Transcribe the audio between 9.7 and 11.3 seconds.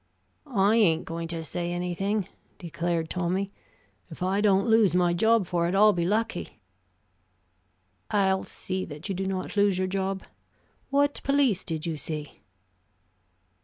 your job. What